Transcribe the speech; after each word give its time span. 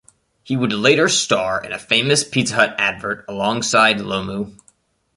He 0.41 0.57
would 0.57 0.73
later 0.73 1.07
star 1.07 1.63
in 1.63 1.71
a 1.71 1.77
famous 1.77 2.23
Pizza 2.23 2.55
Hut 2.55 2.75
advert 2.79 3.23
alongside 3.27 3.97
Lomu. 3.99 4.55